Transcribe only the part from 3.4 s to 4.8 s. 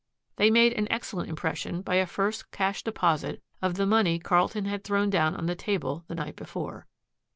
of the money Carlton